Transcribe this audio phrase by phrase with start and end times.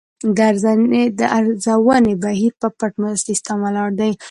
[1.19, 2.93] د ارزونې بهیر په پټ
[3.27, 4.11] سیستم ولاړ دی.